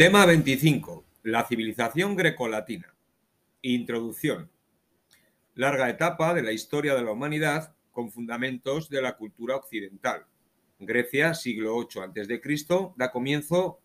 [0.00, 1.04] Tema 25.
[1.24, 2.94] La civilización grecolatina.
[3.60, 4.50] Introducción.
[5.54, 10.24] Larga etapa de la historia de la humanidad con fundamentos de la cultura occidental.
[10.78, 13.78] Grecia, siglo VIII a.C., da comienzo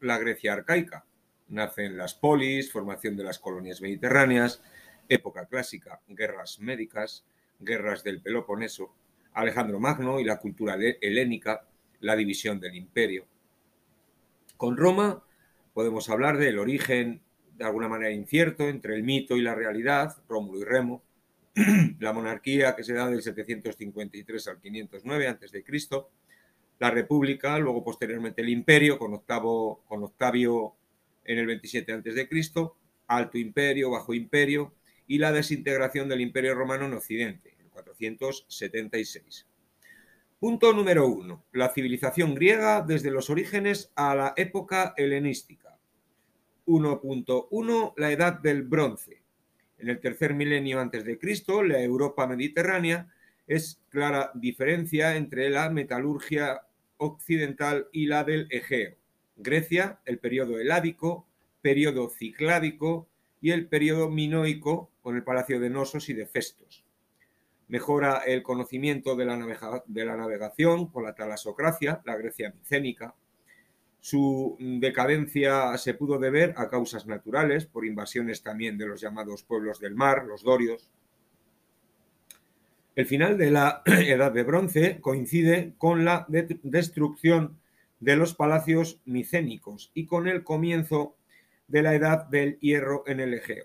[0.00, 1.06] la Grecia arcaica.
[1.48, 4.62] Nacen las polis, formación de las colonias mediterráneas,
[5.08, 7.24] época clásica, guerras médicas,
[7.58, 8.94] guerras del Peloponeso,
[9.32, 11.66] Alejandro Magno y la cultura helénica,
[12.00, 13.24] la división del imperio.
[14.58, 15.24] Con Roma
[15.72, 17.22] podemos hablar del origen
[17.54, 21.02] de alguna manera incierto entre el mito y la realidad, Rómulo y Remo,
[22.00, 25.64] la monarquía que se da del 753 al 509 a.C.,
[26.78, 30.74] la república, luego posteriormente el imperio con, Octavo, con Octavio
[31.24, 32.28] en el 27 a.C.,
[33.06, 34.74] alto imperio, bajo imperio
[35.06, 39.46] y la desintegración del imperio romano en Occidente, en 476.
[40.42, 41.44] Punto número uno.
[41.52, 45.78] La civilización griega desde los orígenes a la época helenística.
[46.66, 47.92] 1.1.
[47.96, 49.22] La edad del bronce.
[49.78, 53.08] En el tercer milenio antes de Cristo, la Europa mediterránea
[53.46, 56.62] es clara diferencia entre la metalurgia
[56.96, 58.96] occidental y la del Egeo.
[59.36, 61.24] Grecia, el periodo heládico,
[61.60, 63.06] periodo cicládico
[63.40, 66.81] y el periodo minoico con el palacio de Nosos y de Festos
[67.72, 69.34] mejora el conocimiento de la,
[70.14, 73.14] navegación con la talasocracia, la Grecia micénica.
[73.98, 79.80] Su decadencia se pudo deber a causas naturales, por invasiones también de los llamados pueblos
[79.80, 80.90] del mar, los dorios.
[82.94, 87.58] El final de la Edad de Bronce coincide con la destrucción
[88.00, 91.16] de los palacios micénicos y con el comienzo
[91.68, 93.64] de la Edad del Hierro en el Egeo.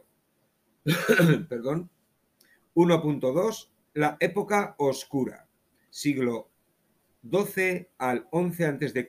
[1.50, 1.90] Perdón.
[2.74, 5.48] 1.2 la época oscura,
[5.90, 6.52] siglo
[7.28, 9.08] XII al XI a.C.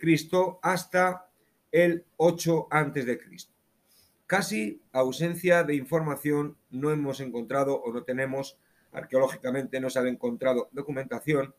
[0.62, 1.28] hasta
[1.70, 3.18] el 8 a.C.
[4.26, 8.58] Casi ausencia de información, no hemos encontrado o no tenemos,
[8.90, 11.54] arqueológicamente no se ha encontrado documentación,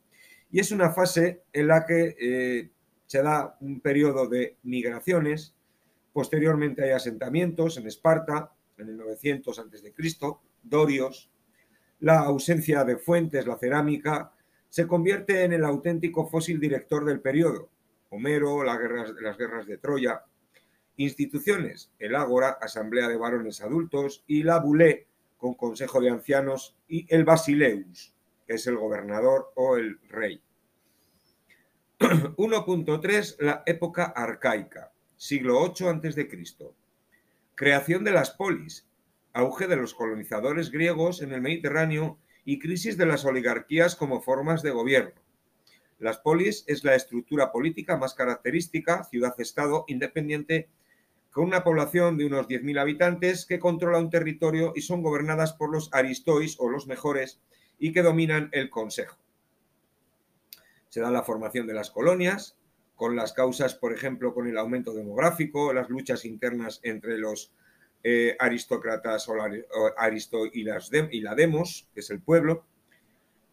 [0.49, 2.71] y es una fase en la que eh,
[3.05, 5.53] se da un periodo de migraciones,
[6.13, 9.93] posteriormente hay asentamientos en Esparta, en el 900 a.C.,
[10.63, 11.29] Dorios,
[11.99, 14.31] la ausencia de fuentes, la cerámica,
[14.69, 17.69] se convierte en el auténtico fósil director del periodo.
[18.09, 20.23] Homero, las guerras, de Troya.
[20.97, 25.07] Instituciones, el Ágora, Asamblea de Varones Adultos, y la Bulé,
[25.37, 28.13] con Consejo de Ancianos, y el Basileus,
[28.45, 30.41] que es el gobernador o el rey.
[31.99, 33.35] 1.3.
[33.39, 36.29] La época arcaica, siglo 8 a.C.
[37.55, 38.88] Creación de las polis,
[39.33, 44.61] auge de los colonizadores griegos en el Mediterráneo y crisis de las oligarquías como formas
[44.63, 45.21] de gobierno.
[45.99, 50.69] Las polis es la estructura política más característica, ciudad-estado independiente,
[51.31, 55.71] con una población de unos 10.000 habitantes que controla un territorio y son gobernadas por
[55.71, 57.41] los aristois o los mejores
[57.77, 59.17] y que dominan el consejo.
[60.87, 62.57] Se da la formación de las colonias,
[62.95, 67.53] con las causas, por ejemplo, con el aumento demográfico, las luchas internas entre los
[68.03, 69.35] eh, aristócratas o,
[69.97, 70.65] aristo y,
[71.11, 72.65] y la demos, que es el pueblo,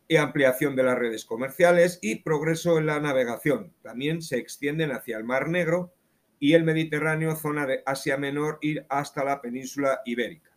[0.09, 3.73] y ampliación de las redes comerciales y progreso en la navegación.
[3.83, 5.93] También se extienden hacia el Mar Negro
[6.39, 10.51] y el Mediterráneo, zona de Asia Menor, ir hasta la península ibérica.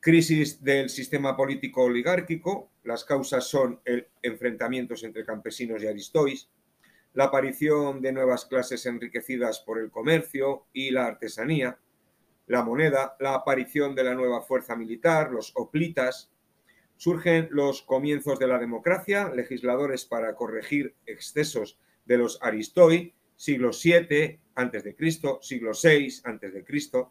[0.00, 2.70] Crisis del sistema político oligárquico.
[2.84, 3.80] Las causas son
[4.22, 6.50] enfrentamientos entre campesinos y aristois,
[7.14, 11.78] la aparición de nuevas clases enriquecidas por el comercio y la artesanía,
[12.46, 16.30] la moneda, la aparición de la nueva fuerza militar, los oplitas,
[16.96, 24.40] surgen los comienzos de la democracia, legisladores para corregir excesos de los aristoi, siglo VII
[24.54, 24.96] a.C.,
[25.40, 27.06] siglo VI a.C.,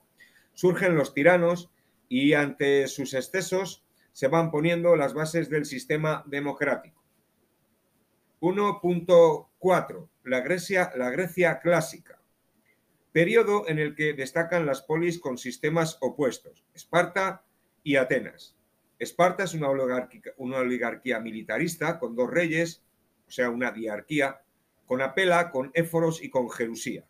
[0.53, 1.71] surgen los tiranos
[2.07, 7.01] y ante sus excesos se van poniendo las bases del sistema democrático.
[8.39, 10.09] 1.4.
[10.25, 12.22] La Grecia, la Grecia clásica
[13.13, 17.45] periodo en el que destacan las polis con sistemas opuestos, Esparta
[17.83, 18.57] y Atenas.
[18.97, 19.69] Esparta es una
[20.59, 22.83] oligarquía, militarista con dos reyes,
[23.27, 24.41] o sea, una diarquía,
[24.87, 27.05] con Apela, con Éforos y con Jerusía.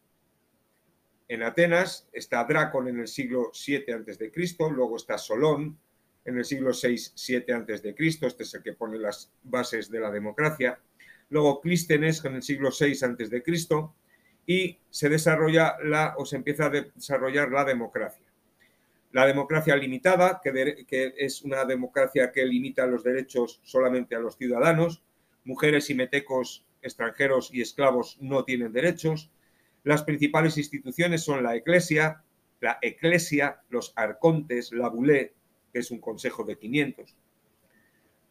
[1.30, 4.32] En Atenas está Drácon en el siglo VII a.C.,
[4.72, 5.80] luego está Solón
[6.26, 7.96] en el siglo VI-VII a.C.,
[8.28, 10.80] este es el que pone las bases de la democracia,
[11.30, 13.94] luego Clístenes en el siglo VI a.C.,
[14.46, 18.26] y se desarrolla la, o se empieza a desarrollar la democracia.
[19.12, 25.04] La democracia limitada, que, es una democracia que limita los derechos solamente a los ciudadanos,
[25.46, 29.30] mujeres y metecos extranjeros y esclavos no tienen derechos,
[29.86, 32.24] Las principales instituciones son la Eclesia,
[32.62, 35.34] la Eclesia, los arcontes, la Bulé,
[35.74, 37.18] que es un consejo de 500.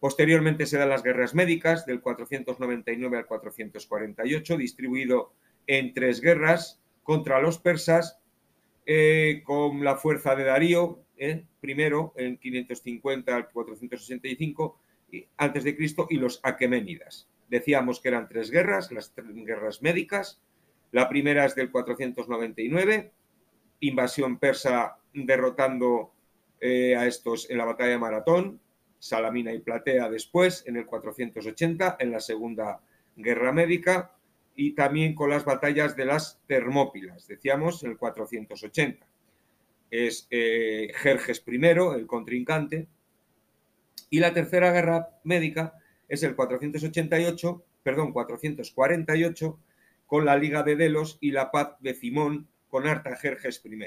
[0.00, 5.34] Posteriormente se dan las guerras médicas del 499 al 448, distribuido
[5.66, 8.20] en tres guerras contra los persas
[8.86, 14.78] eh, con la fuerza de Darío, eh, primero en 550 al 465
[15.36, 17.28] antes de Cristo y los aqueménidas.
[17.48, 20.40] Decíamos que eran tres guerras, las tres guerras médicas.
[20.90, 23.12] La primera es del 499,
[23.80, 26.12] invasión persa derrotando
[26.60, 28.60] eh, a estos en la batalla de Maratón,
[28.98, 32.80] Salamina y Platea después, en el 480, en la Segunda
[33.16, 34.12] Guerra Médica,
[34.54, 39.06] y también con las batallas de las Termópilas, decíamos, el 480.
[39.90, 41.56] Es eh, Jerjes I,
[41.96, 42.88] el contrincante,
[44.10, 45.74] y la Tercera Guerra Médica
[46.08, 49.58] es el 488, perdón, 448,
[50.06, 53.78] con la Liga de Delos y la paz de Simón con Artajerjes I.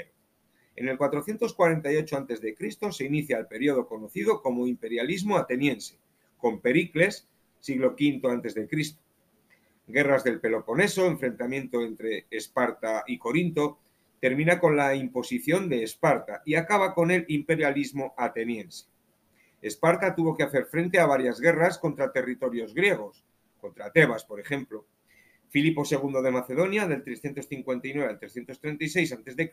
[0.75, 2.91] En el 448 a.C.
[2.91, 5.99] se inicia el periodo conocido como imperialismo ateniense,
[6.37, 7.27] con Pericles,
[7.59, 8.67] siglo V a.C.
[9.87, 13.79] Guerras del Peloponeso, enfrentamiento entre Esparta y Corinto,
[14.19, 18.87] termina con la imposición de Esparta y acaba con el imperialismo ateniense.
[19.61, 23.23] Esparta tuvo que hacer frente a varias guerras contra territorios griegos,
[23.59, 24.85] contra Tebas, por ejemplo.
[25.49, 29.51] Filipo II de Macedonia, del 359 al 336 a.C.,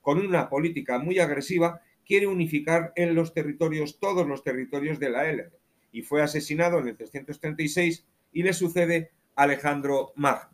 [0.00, 5.28] con una política muy agresiva, quiere unificar en los territorios, todos los territorios de la
[5.28, 5.52] Hélade,
[5.92, 10.50] y fue asesinado en el 336 y le sucede Alejandro Magno.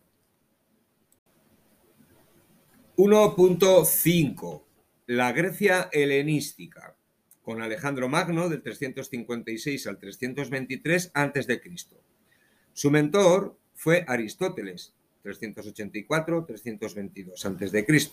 [2.96, 4.62] 1.5.
[5.06, 6.96] La Grecia helenística,
[7.42, 11.60] con Alejandro Magno del 356 al 323 a.C.
[12.72, 14.94] Su mentor fue Aristóteles,
[15.24, 18.10] 384-322 a.C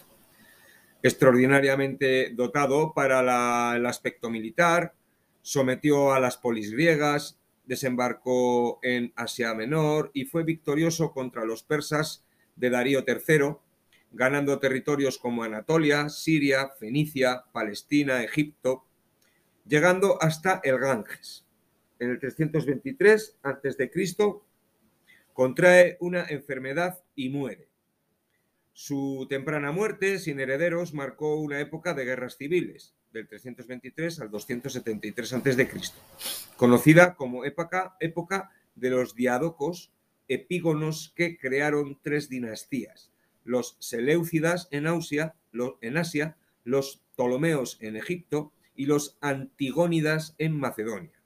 [1.03, 4.95] extraordinariamente dotado para el aspecto militar,
[5.41, 12.23] sometió a las polis griegas, desembarcó en Asia Menor y fue victorioso contra los persas
[12.55, 13.55] de Darío III,
[14.11, 18.85] ganando territorios como Anatolia, Siria, Fenicia, Palestina, Egipto,
[19.65, 21.45] llegando hasta el Ganges.
[21.99, 23.91] En el 323 a.C.
[25.31, 27.72] contrae una enfermedad y muere.
[28.75, 35.33] Su temprana muerte, sin herederos, marcó una época de guerras civiles, del 323 al 273
[35.33, 35.69] a.C.,
[36.57, 37.95] conocida como época,
[38.75, 39.93] de los diadocos
[40.27, 43.11] epígonos que crearon tres dinastías,
[43.43, 51.21] los Seleucidas en Asia, los Ptolomeos en Egipto y los Antigónidas en Macedonia.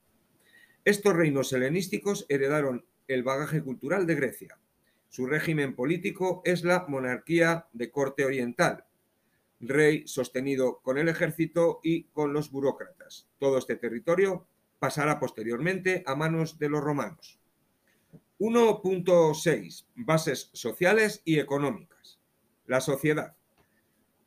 [0.84, 4.60] Estos reinos helenísticos heredaron el bagaje cultural de Grecia,
[5.10, 8.86] su régimen político es la monarquía de corte oriental,
[9.60, 13.28] rey sostenido con el ejército y con los burócratas.
[13.40, 14.48] Todo este territorio
[14.80, 17.40] pasará posteriormente a manos de los romanos.
[18.40, 19.86] 1.6.
[19.96, 22.20] Bases sociales y económicas.
[22.68, 23.36] La sociedad.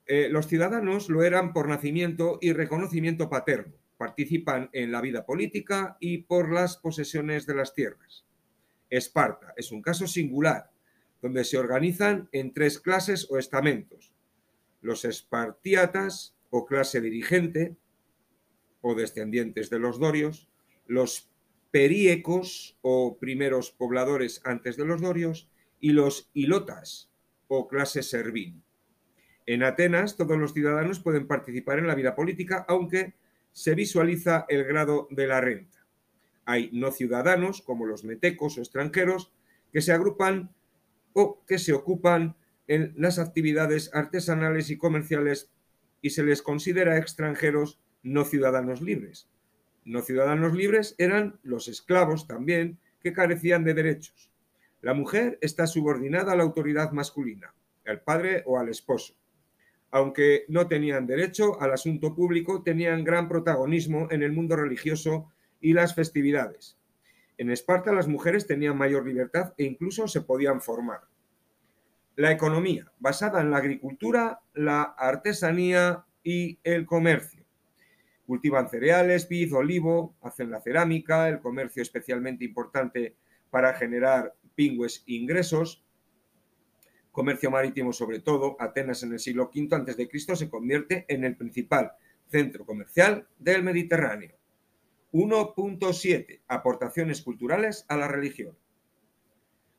[0.07, 3.75] Eh, los ciudadanos lo eran por nacimiento y reconocimiento paterno.
[3.97, 8.25] Participan en la vida política y por las posesiones de las tierras.
[8.91, 10.71] Esparta es un caso singular,
[11.23, 14.13] donde se organizan en tres clases o estamentos.
[14.83, 17.77] Los espartiatas o clase dirigente
[18.81, 20.49] o descendientes de los dorios,
[20.87, 21.31] los
[21.71, 27.11] períecos o primeros pobladores antes de los dorios y los ilotas
[27.49, 28.63] o clase servil.
[29.47, 33.15] En Atenas todos los ciudadanos pueden participar en la vida política, aunque
[33.53, 35.80] se visualiza el grado de la renta.
[36.45, 39.33] Hay no ciudadanos, como los metecos o extranjeros,
[39.73, 40.55] que se agrupan
[41.13, 45.51] o que se ocupan en las actividades artesanales y comerciales
[46.03, 49.29] y se les considera extranjeros no ciudadanos libres.
[49.85, 54.31] No ciudadanos libres eran los esclavos también, que carecían de derechos.
[54.83, 57.55] La mujer está subordinada a la autoridad masculina,
[57.87, 59.15] al padre o al esposo.
[59.91, 65.73] Aunque no tenían derecho al asunto público, tenían gran protagonismo en el mundo religioso y
[65.73, 66.79] las festividades.
[67.39, 71.01] En Esparta las mujeres tenían mayor libertad e incluso se podían formar.
[72.17, 77.45] La economía, basada en la agricultura, la artesanía y el comercio.
[78.27, 83.17] Cultivan cereales, vid, olivo, hacen la cerámica, el comercio especialmente importante
[83.49, 85.83] para generar pingües ingresos.
[87.11, 90.37] Comercio marítimo sobre todo, Atenas en el siglo V a.C.
[90.37, 91.93] se convierte en el principal
[92.29, 94.40] centro comercial del Mediterráneo.
[95.13, 96.41] 1.7.
[96.47, 98.57] Aportaciones culturales a la religión.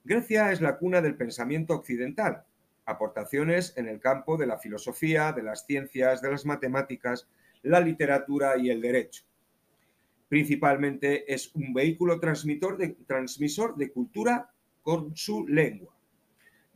[0.03, 2.45] Grecia es la cuna del pensamiento occidental.
[2.85, 7.29] aportaciones en el campo de la filosofía, de las ciencias, de las matemáticas,
[7.61, 9.23] la literatura y el derecho.
[10.27, 14.49] Principalmente es un vehículo transmisor de, cultura
[14.81, 15.95] con su lengua.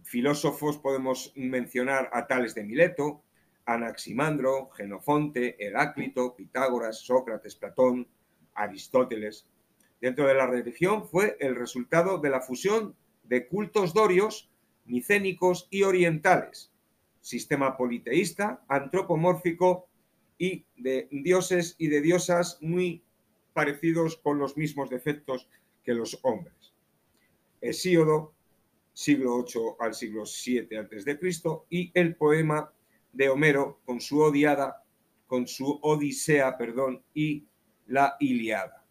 [0.03, 3.23] Filósofos podemos mencionar a Tales de Mileto,
[3.65, 8.07] Anaximandro, Genofonte, Heráclito, Pitágoras, Sócrates, Platón,
[8.55, 9.45] Aristóteles.
[10.01, 14.49] Dentro de la religión fue el resultado de la fusión de cultos dorios,
[14.85, 16.71] micénicos y orientales,
[17.21, 19.87] sistema politeísta, antropomórfico
[20.37, 23.03] y de dioses y de diosas muy
[23.53, 25.47] parecidos con los mismos defectos
[25.83, 26.73] que los hombres.
[27.61, 28.33] Hesíodo,
[28.93, 31.19] siglo VIII al siglo VII a.C.,
[31.69, 32.71] y el poema
[33.13, 34.83] de Homero con su odiada,
[35.27, 37.45] con su Odisea, perdón, y
[37.87, 38.83] la Iliada.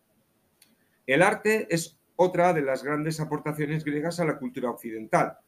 [1.07, 5.39] El arte es otra de las grandes aportaciones griegas a la cultura occidental.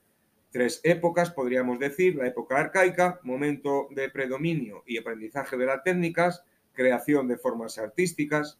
[0.51, 6.45] Tres épocas, podríamos decir, la época arcaica, momento de predominio y aprendizaje de las técnicas,
[6.73, 8.59] creación de formas artísticas,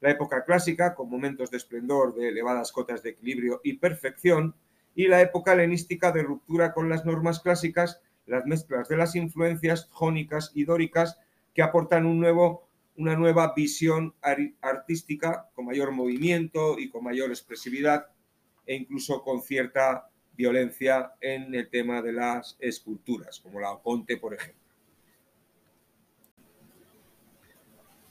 [0.00, 4.54] la época clásica, con momentos de esplendor, de elevadas cotas de equilibrio y perfección,
[4.94, 9.88] y la época helenística de ruptura con las normas clásicas, las mezclas de las influencias
[9.90, 11.18] jónicas y dóricas
[11.52, 14.14] que aportan un nuevo una nueva visión
[14.60, 18.06] artística con mayor movimiento y con mayor expresividad
[18.66, 24.34] e incluso con cierta violencia en el tema de las esculturas, como la Oconte, por
[24.34, 24.62] ejemplo.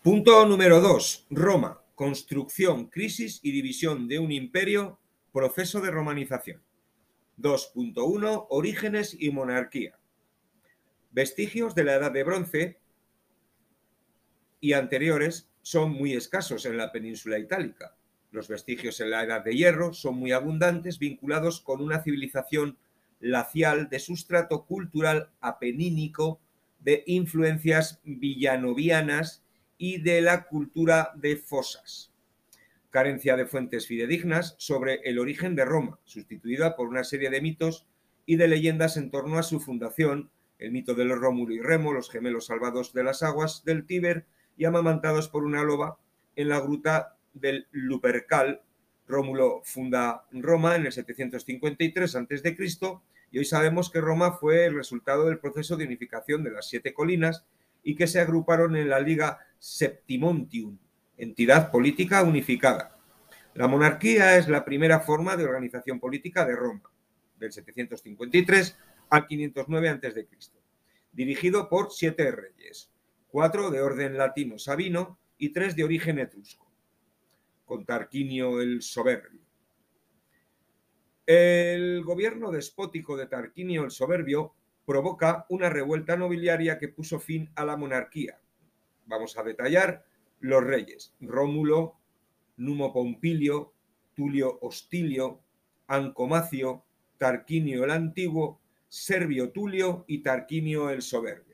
[0.02, 1.28] Punto número 2.
[1.30, 1.80] Roma.
[1.96, 5.00] Construcción, crisis y división de un imperio,
[5.32, 6.62] proceso de romanización.
[7.40, 8.48] 2.1.
[8.50, 9.98] Orígenes y monarquía.
[11.12, 12.80] Vestigios de la Edad de Bronce
[14.64, 17.98] y anteriores son muy escasos en la península itálica.
[18.32, 22.78] Los vestigios en la Edad de Hierro son muy abundantes, vinculados con una civilización
[23.20, 26.40] lacial de sustrato cultural apenínico,
[26.80, 29.44] de influencias villanovianas
[29.78, 32.14] y de la cultura de fosas.
[32.90, 37.86] Carencia de fuentes fidedignas sobre el origen de Roma, sustituida por una serie de mitos
[38.26, 41.92] y de leyendas en torno a su fundación, el mito de los Rómulo y Remo,
[41.92, 44.26] los gemelos salvados de las aguas del Tíber,
[44.58, 45.98] y amamantados por una loba
[46.36, 48.62] en la gruta del Lupercal.
[49.08, 52.58] Rómulo funda Roma en el 753 a.C.
[53.32, 56.94] y hoy sabemos que Roma fue el resultado del proceso de unificación de las siete
[56.94, 57.46] colinas
[57.84, 60.78] y que se agruparon en la Liga Septimontium,
[61.18, 62.98] entidad política unificada.
[63.56, 66.90] La monarquía es la primera forma de organización política de Roma,
[67.38, 68.78] del 753
[69.10, 70.28] al 509 a.C.,
[71.12, 72.90] dirigido por siete reyes,
[73.34, 76.72] cuatro de orden latino sabino y tres de origen etrusco,
[77.66, 79.42] con Tarquinio el Soberbio.
[81.26, 84.54] El gobierno despótico de Tarquinio el Soberbio
[84.86, 88.40] provoca una revuelta nobiliaria que puso fin a la monarquía.
[89.08, 90.06] Vamos a detallar
[90.40, 91.96] los reyes, Rómulo,
[92.58, 93.74] Numo Pompilio,
[94.14, 95.42] Tulio Hostilio,
[95.88, 96.84] Ancomacio,
[97.18, 101.53] Tarquinio el Antiguo, Servio Tulio y Tarquinio el Soberbio.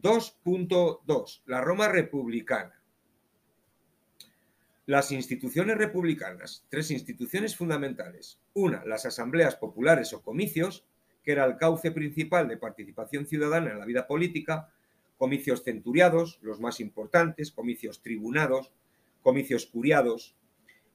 [0.00, 1.42] 2.2.
[1.46, 2.80] La Roma republicana.
[4.86, 8.40] Las instituciones republicanas, tres instituciones fundamentales.
[8.54, 10.84] Una, las asambleas populares o comicios,
[11.22, 14.72] que era el cauce principal de participación ciudadana en la vida política,
[15.16, 18.72] comicios centuriados, los más importantes, comicios tribunados,
[19.22, 20.34] comicios curiados.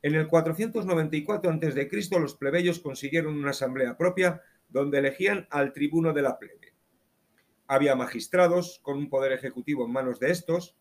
[0.02, 1.90] En el 494 a.C.,
[2.20, 6.67] los plebeyos consiguieron una asamblea propia donde elegían al tribuno de la plebe
[7.68, 10.76] había magistrados con un poder ejecutivo en manos de estos,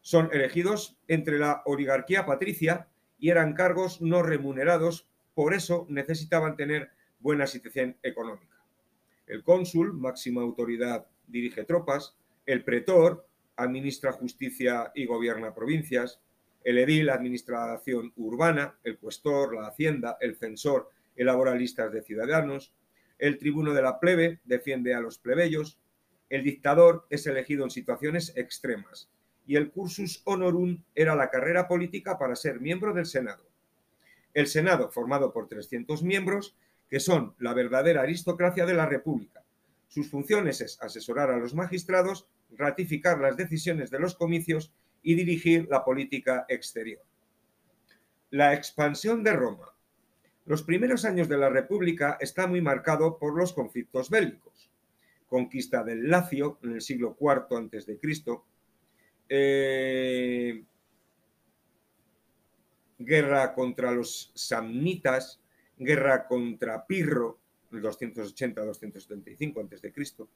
[0.00, 6.90] son elegidos entre la oligarquía patricia y eran cargos no remunerados, por eso necesitaban tener
[7.18, 8.56] buena situación económica.
[9.26, 16.20] El cónsul, máxima autoridad, dirige tropas, el pretor administra justicia y gobierna provincias,
[16.64, 22.72] el edil administración urbana, el cuestor, la hacienda, el censor elabora listas de ciudadanos,
[23.18, 25.78] el tribuno de la plebe defiende a los plebeyos,
[26.30, 29.10] el dictador es elegido en situaciones extremas
[29.46, 33.44] y el cursus honorum era la carrera política para ser miembro del Senado.
[34.32, 36.56] El Senado, formado por 300 miembros,
[36.88, 39.42] que son la verdadera aristocracia de la República.
[39.88, 44.72] Sus funciones es asesorar a los magistrados, ratificar las decisiones de los comicios
[45.02, 47.02] y dirigir la política exterior.
[48.30, 49.74] La expansión de Roma.
[50.46, 54.69] Los primeros años de la República está muy marcado por los conflictos bélicos
[55.30, 58.44] conquista del Lacio en el siglo IV antes de Cristo,
[59.28, 60.64] eh,
[62.98, 65.40] guerra contra los samnitas,
[65.78, 67.38] guerra contra Pirro,
[67.72, 70.26] el 280-275 a.C.,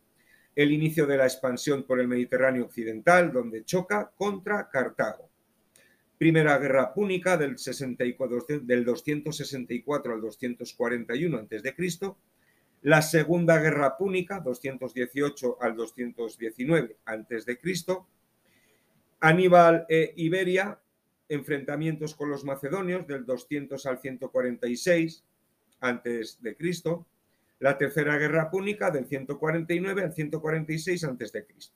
[0.55, 5.29] el inicio de la expansión por el Mediterráneo occidental, donde choca contra Cartago.
[6.17, 11.75] Primera Guerra Púnica del, 64, del 264 al 241 a.C.,
[12.85, 17.59] la Segunda Guerra Púnica, 218 al 219 a.C.,
[19.21, 20.79] Aníbal e Iberia,
[21.31, 25.25] enfrentamientos con los macedonios del 200 al 146
[25.81, 27.07] antes de Cristo,
[27.59, 31.75] la Tercera Guerra Púnica del 149 al 146 antes de Cristo.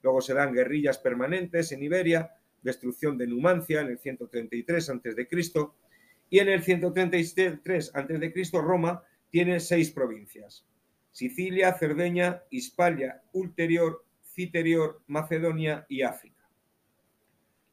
[0.00, 2.30] Luego se dan guerrillas permanentes en Iberia,
[2.62, 5.74] destrucción de Numancia en el 133 antes de Cristo
[6.30, 9.02] y en el 133 antes de Cristo Roma
[9.36, 10.64] tiene seis provincias:
[11.12, 16.36] Sicilia, Cerdeña, Hispalia, Ulterior, Citerior, Macedonia y África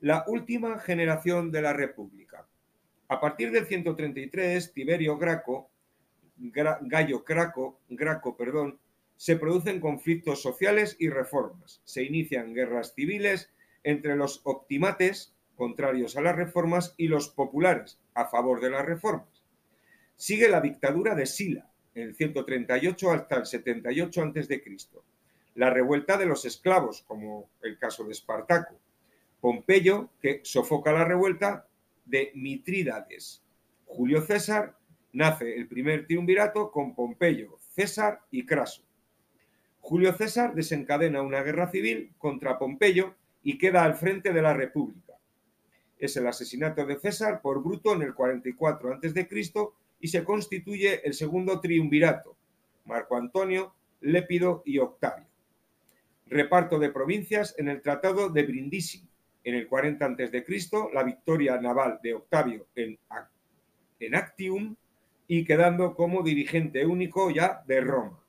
[0.04, 2.46] la última generación de la República.
[3.08, 5.72] A partir del 133, Tiberio Graco,
[6.36, 8.82] Gallo Graco, perdón,
[9.16, 11.82] se producen conflictos sociales y reformas.
[11.86, 13.50] Se inician guerras civiles
[13.86, 19.33] entre los optimates, contrarios a las reformas, y los populares, a favor de las reformas.
[20.16, 24.64] Sigue la dictadura de Sila, el 138 hasta el 78 a.C.
[25.56, 28.76] La revuelta de los esclavos, como el caso de Espartaco,
[29.40, 31.68] Pompeyo, que sofoca la revuelta
[32.06, 33.44] de Mitrídades.
[33.86, 34.76] Julio César
[35.12, 38.84] nace el primer triunvirato con Pompeyo, César y Craso.
[39.82, 45.14] Julio César desencadena una guerra civil contra Pompeyo y queda al frente de la República.
[46.00, 49.28] Es el asesinato de César por Bruto en el 44 a.C.
[50.04, 52.36] y se constituye el segundo triunvirato,
[52.84, 55.26] Marco Antonio, Lépido y Octavio.
[56.26, 59.08] Reparto de provincias en el Tratado de Brindisi,
[59.46, 60.46] en el 40 a.C.,
[60.94, 63.00] la victoria naval de Octavio en,
[64.02, 64.76] en Actium
[65.26, 68.20] y quedando como dirigente único ya de Roma.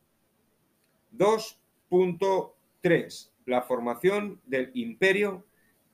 [1.18, 3.30] 2.3.
[3.46, 5.44] La formación del imperio,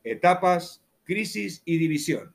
[0.05, 2.35] etapas, crisis y división.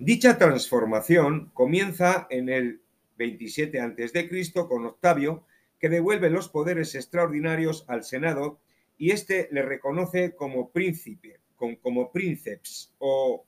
[0.00, 2.82] Dicha transformación comienza en el
[3.16, 4.52] 27 a.C.
[4.68, 5.46] con Octavio,
[5.78, 8.58] que devuelve los poderes extraordinarios al Senado
[8.98, 11.38] y este le reconoce como príncipe,
[11.80, 13.46] como príncips o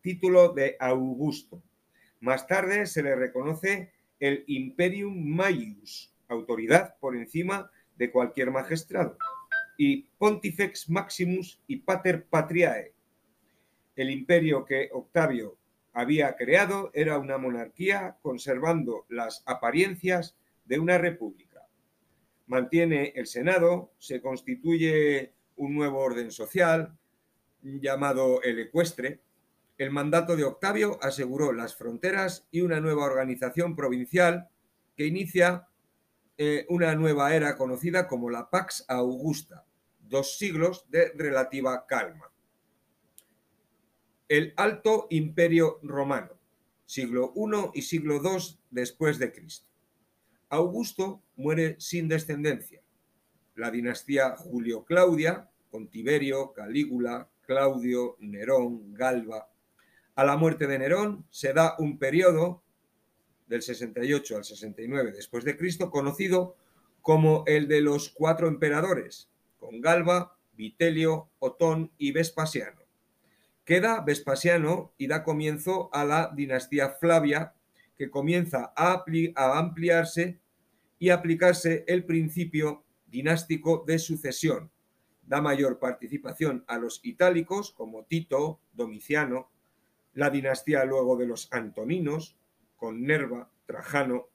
[0.00, 1.60] título de Augusto.
[2.20, 9.18] Más tarde se le reconoce el Imperium Maius, autoridad por encima de cualquier magistrado,
[9.76, 12.94] y Pontifex Maximus y Pater Patriae.
[13.96, 15.57] El imperio que Octavio
[15.98, 21.48] había creado era una monarquía conservando las apariencias de una república
[22.48, 26.96] mantiene el Senado, se constituye un nuevo orden social
[27.62, 29.20] llamado el ecuestre.
[29.76, 34.48] El mandato de Octavio aseguró las fronteras y una nueva organización provincial
[34.96, 35.68] que inicia
[36.38, 39.64] eh, una nueva era conocida como la Pax Augusta,
[40.00, 42.30] dos siglos de relativa calma.
[44.28, 46.32] El Alto Imperio Romano,
[46.84, 49.66] siglo I y siglo II después de Cristo.
[50.50, 52.82] Augusto muere sin descendencia.
[53.54, 59.48] La dinastía Julio-Claudia, con Tiberio, Calígula, Claudio, Nerón, Galba.
[60.14, 62.62] A la muerte de Nerón se da un periodo
[63.46, 66.54] del 68 al 69 después de Cristo conocido
[67.00, 72.87] como el de los cuatro emperadores, con Galba, Vitelio, Otón y Vespasiano.
[73.68, 77.52] Queda Vespasiano y da comienzo a la dinastía Flavia,
[77.98, 79.04] que comienza a,
[79.58, 80.38] ampliarse
[80.98, 84.70] y aplicarse el principio dinástico de sucesión.
[85.20, 89.50] Da mayor participación a los itálicos como Tito, Domiciano,
[90.14, 92.38] la dinastía luego de los Antoninos,
[92.78, 94.28] con Nerva, Trajano,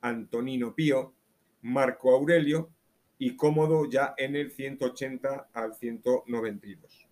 [0.00, 1.14] Antonino Pío,
[1.62, 2.70] Marco Aurelio
[3.18, 7.09] y Cómodo ya en el 180 al 192.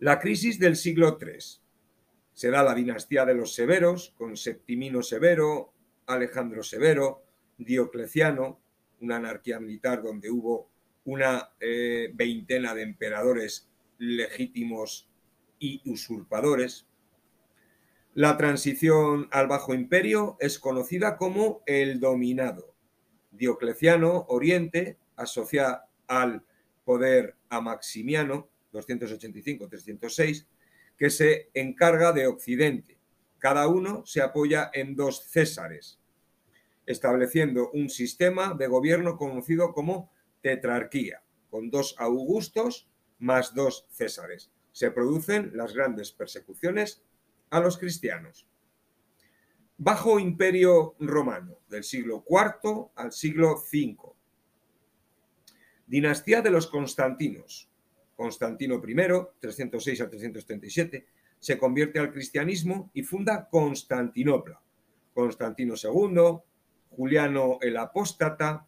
[0.00, 1.38] La crisis del siglo III
[2.32, 5.74] se da la dinastía de los Severos, con Septimino Severo,
[6.06, 7.22] Alejandro Severo,
[7.58, 8.62] Diocleciano,
[9.02, 10.70] una anarquía militar donde hubo
[11.04, 15.10] una eh, veintena de emperadores legítimos
[15.58, 16.86] y usurpadores.
[18.14, 22.74] La transición al Bajo Imperio es conocida como el dominado.
[23.32, 26.42] Diocleciano, Oriente, asocia al
[26.84, 30.46] poder a Maximiano, 285-306,
[30.96, 32.98] que se encarga de Occidente.
[33.38, 35.98] Cada uno se apoya en dos césares,
[36.84, 44.50] estableciendo un sistema de gobierno conocido como tetrarquía, con dos augustos más dos césares.
[44.72, 47.02] Se producen las grandes persecuciones
[47.50, 48.46] a los cristianos.
[49.78, 53.96] Bajo Imperio Romano, del siglo IV al siglo V.
[55.86, 57.69] Dinastía de los Constantinos.
[58.20, 58.94] Constantino I,
[59.40, 61.06] 306 a 337,
[61.38, 64.60] se convierte al cristianismo y funda Constantinopla.
[65.14, 66.38] Constantino II,
[66.90, 68.66] Juliano el Apóstata,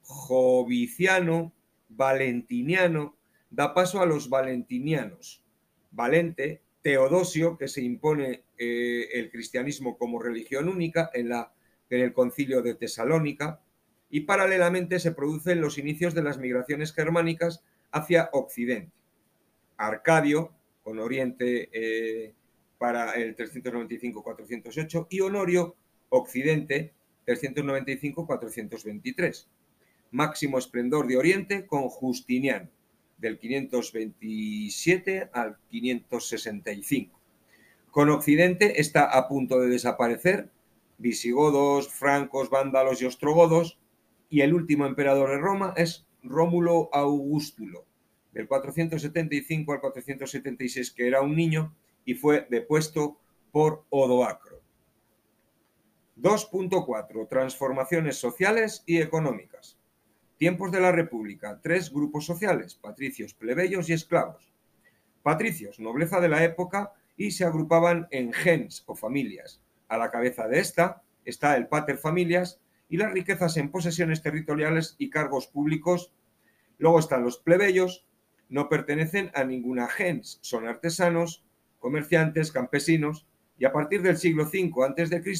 [0.00, 1.52] Joviciano,
[1.90, 3.18] Valentiniano,
[3.50, 5.44] da paso a los valentinianos.
[5.90, 11.52] Valente, Teodosio, que se impone eh, el cristianismo como religión única en, la,
[11.90, 13.60] en el concilio de Tesalónica,
[14.08, 18.90] y paralelamente se producen los inicios de las migraciones germánicas hacia Occidente.
[19.76, 22.34] Arcadio, con Oriente eh,
[22.78, 25.76] para el 395-408, y Honorio,
[26.08, 26.92] Occidente,
[27.26, 29.46] 395-423.
[30.10, 32.68] Máximo esplendor de Oriente con Justiniano,
[33.18, 37.16] del 527 al 565.
[37.90, 40.50] Con Occidente está a punto de desaparecer
[40.98, 43.78] visigodos, francos, vándalos y ostrogodos,
[44.30, 47.84] y el último emperador de Roma es Rómulo Augustulo,
[48.32, 53.18] del 475 al 476, que era un niño y fue depuesto
[53.52, 54.60] por Odoacro.
[56.20, 57.28] 2.4.
[57.28, 59.78] Transformaciones sociales y económicas.
[60.36, 61.60] Tiempos de la República.
[61.62, 64.52] Tres grupos sociales, patricios, plebeyos y esclavos.
[65.22, 69.60] Patricios, nobleza de la época, y se agrupaban en gens o familias.
[69.88, 74.96] A la cabeza de esta está el pater familias y las riquezas en posesiones territoriales
[74.98, 76.12] y cargos públicos.
[76.78, 78.06] Luego están los plebeyos,
[78.48, 81.44] no pertenecen a ninguna gens, son artesanos,
[81.78, 83.26] comerciantes, campesinos,
[83.58, 85.34] y a partir del siglo V a.C.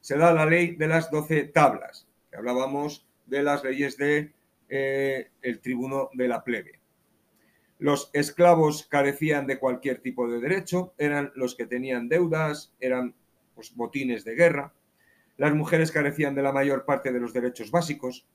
[0.00, 4.32] se da la ley de las doce tablas, que hablábamos de las leyes de
[4.68, 6.80] eh, el tribuno de la plebe.
[7.78, 13.14] Los esclavos carecían de cualquier tipo de derecho, eran los que tenían deudas, eran
[13.54, 14.72] pues, botines de guerra.
[15.36, 18.26] Las mujeres carecían de la mayor parte de los derechos básicos.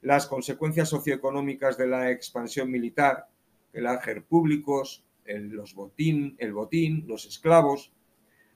[0.00, 3.28] Las consecuencias socioeconómicas de la expansión militar,
[3.72, 7.92] el áger públicos, el, los botín, el botín, los esclavos.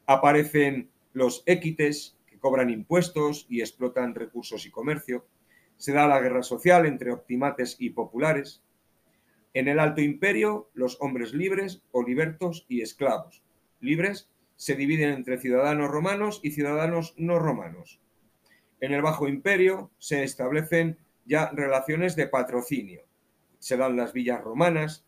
[0.06, 5.26] Aparecen los équites, que cobran impuestos y explotan recursos y comercio
[5.80, 8.62] se da la guerra social entre optimates y populares.
[9.54, 13.42] En el Alto Imperio, los hombres libres o libertos y esclavos.
[13.80, 14.29] Libres
[14.61, 17.99] se dividen entre ciudadanos romanos y ciudadanos no romanos.
[18.83, 23.01] En el Bajo Imperio se establecen ya relaciones de patrocinio.
[23.59, 25.07] Se dan las villas romanas,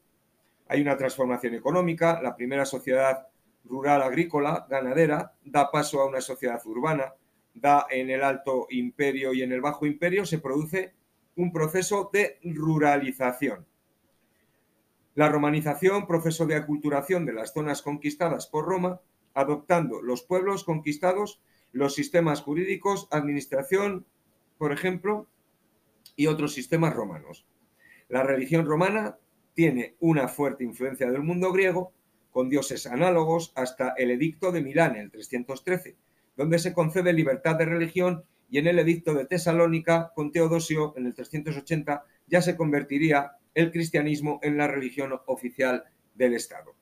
[0.68, 3.28] hay una transformación económica, la primera sociedad
[3.64, 7.12] rural agrícola, ganadera, da paso a una sociedad urbana,
[7.52, 10.94] da en el Alto Imperio y en el Bajo Imperio, se produce
[11.36, 13.66] un proceso de ruralización.
[15.14, 19.02] La romanización, proceso de aculturación de las zonas conquistadas por Roma,
[19.34, 21.40] adoptando los pueblos conquistados,
[21.72, 24.06] los sistemas jurídicos, administración,
[24.58, 25.26] por ejemplo,
[26.16, 27.46] y otros sistemas romanos.
[28.08, 29.18] La religión romana
[29.54, 31.92] tiene una fuerte influencia del mundo griego,
[32.30, 35.96] con dioses análogos hasta el Edicto de Milán en el 313,
[36.36, 41.06] donde se concede libertad de religión y en el edicto de Tesalónica con Teodosio en
[41.06, 46.74] el 380 ya se convertiría el cristianismo en la religión oficial del Estado.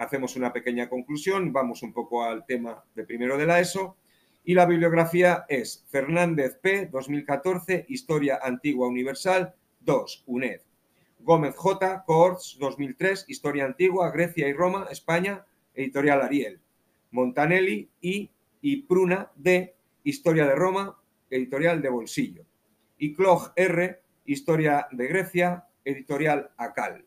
[0.00, 3.98] Hacemos una pequeña conclusión, vamos un poco al tema de primero de la ESO
[4.42, 6.86] y la bibliografía es Fernández P.
[6.86, 10.62] 2014, Historia Antigua Universal 2, UNED.
[11.18, 12.02] Gómez J.
[12.06, 16.62] Coorts 2003, Historia Antigua, Grecia y Roma, España, Editorial Ariel.
[17.10, 18.30] Montanelli y
[18.62, 22.46] y Pruna de Historia de Roma, editorial de bolsillo.
[22.96, 27.04] Y Clog R, Historia de Grecia, editorial Acal.